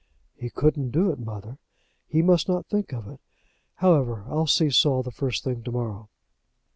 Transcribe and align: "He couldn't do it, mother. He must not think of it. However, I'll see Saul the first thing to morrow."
"He 0.35 0.49
couldn't 0.49 0.89
do 0.89 1.11
it, 1.11 1.19
mother. 1.19 1.59
He 2.07 2.23
must 2.23 2.47
not 2.49 2.65
think 2.65 2.91
of 2.91 3.07
it. 3.07 3.21
However, 3.75 4.25
I'll 4.27 4.47
see 4.47 4.71
Saul 4.71 5.03
the 5.03 5.11
first 5.11 5.43
thing 5.43 5.61
to 5.61 5.71
morrow." 5.71 6.09